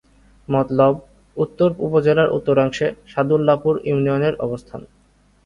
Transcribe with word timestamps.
মতলব 0.47 0.93
উত্তর 1.37 1.69
উপজেলার 1.79 2.33
উত্তরাংশে 2.37 2.87
সাদুল্লাপুর 3.07 3.73
ইউনিয়নের 3.83 4.33
অবস্থান। 4.45 4.81